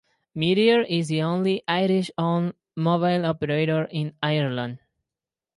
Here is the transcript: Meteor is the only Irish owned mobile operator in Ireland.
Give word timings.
Meteor 0.33 0.81
is 0.81 1.09
the 1.09 1.21
only 1.21 1.61
Irish 1.67 2.09
owned 2.17 2.55
mobile 2.75 3.23
operator 3.23 3.83
in 3.91 4.15
Ireland. 4.23 4.79